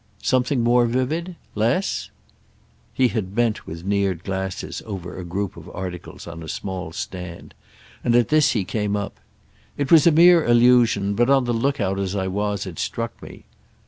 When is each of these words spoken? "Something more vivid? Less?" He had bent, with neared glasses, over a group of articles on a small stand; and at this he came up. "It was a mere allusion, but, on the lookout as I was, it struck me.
"Something 0.23 0.61
more 0.61 0.87
vivid? 0.87 1.35
Less?" 1.53 2.09
He 2.91 3.09
had 3.09 3.35
bent, 3.35 3.67
with 3.67 3.85
neared 3.85 4.23
glasses, 4.23 4.81
over 4.87 5.15
a 5.15 5.23
group 5.23 5.55
of 5.55 5.69
articles 5.69 6.25
on 6.25 6.41
a 6.41 6.47
small 6.47 6.91
stand; 6.91 7.53
and 8.03 8.15
at 8.15 8.29
this 8.29 8.53
he 8.53 8.63
came 8.65 8.95
up. 8.95 9.19
"It 9.77 9.91
was 9.91 10.07
a 10.07 10.11
mere 10.11 10.43
allusion, 10.43 11.13
but, 11.13 11.29
on 11.29 11.43
the 11.43 11.53
lookout 11.53 11.99
as 11.99 12.15
I 12.15 12.25
was, 12.25 12.65
it 12.65 12.79
struck 12.79 13.21
me. 13.21 13.45